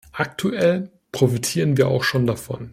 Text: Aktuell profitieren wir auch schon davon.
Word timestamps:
Aktuell 0.13 0.89
profitieren 1.11 1.77
wir 1.77 1.87
auch 1.87 2.03
schon 2.03 2.25
davon. 2.25 2.69